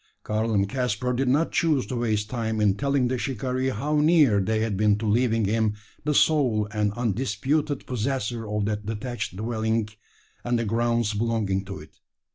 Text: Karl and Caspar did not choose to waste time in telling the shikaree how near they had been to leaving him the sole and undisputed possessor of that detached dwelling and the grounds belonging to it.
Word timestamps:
Karl 0.23 0.51
and 0.51 0.67
Caspar 0.67 1.13
did 1.13 1.27
not 1.27 1.51
choose 1.51 1.85
to 1.85 1.95
waste 1.95 2.27
time 2.27 2.59
in 2.59 2.73
telling 2.73 3.07
the 3.07 3.19
shikaree 3.19 3.69
how 3.69 3.97
near 3.99 4.39
they 4.41 4.61
had 4.61 4.75
been 4.75 4.97
to 4.97 5.05
leaving 5.05 5.45
him 5.45 5.75
the 6.05 6.15
sole 6.15 6.67
and 6.71 6.91
undisputed 6.93 7.85
possessor 7.85 8.49
of 8.49 8.65
that 8.65 8.87
detached 8.87 9.35
dwelling 9.35 9.87
and 10.43 10.57
the 10.57 10.65
grounds 10.65 11.13
belonging 11.13 11.63
to 11.65 11.77
it. 11.77 11.97